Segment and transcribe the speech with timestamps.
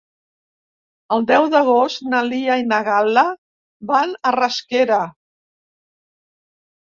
[1.15, 3.25] El deu d'agost na Lia i na Gal·la
[3.91, 4.99] van a Rasquera.